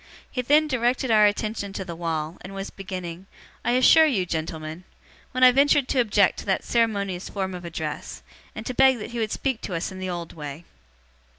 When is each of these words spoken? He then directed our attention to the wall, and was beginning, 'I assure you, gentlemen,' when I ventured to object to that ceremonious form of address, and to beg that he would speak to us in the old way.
He 0.31 0.41
then 0.41 0.67
directed 0.67 1.11
our 1.11 1.27
attention 1.27 1.73
to 1.73 1.85
the 1.85 1.95
wall, 1.95 2.37
and 2.41 2.55
was 2.55 2.71
beginning, 2.71 3.27
'I 3.63 3.71
assure 3.73 4.07
you, 4.07 4.25
gentlemen,' 4.25 4.83
when 5.31 5.43
I 5.43 5.51
ventured 5.51 5.87
to 5.89 5.99
object 5.99 6.39
to 6.39 6.45
that 6.47 6.63
ceremonious 6.63 7.29
form 7.29 7.53
of 7.53 7.65
address, 7.65 8.23
and 8.55 8.65
to 8.65 8.73
beg 8.73 8.97
that 8.97 9.11
he 9.11 9.19
would 9.19 9.31
speak 9.31 9.61
to 9.61 9.75
us 9.75 9.91
in 9.91 9.99
the 9.99 10.09
old 10.09 10.33
way. 10.33 10.63